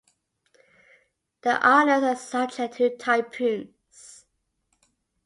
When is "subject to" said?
2.15-2.97